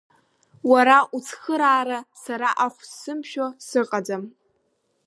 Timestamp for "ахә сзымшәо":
2.65-3.47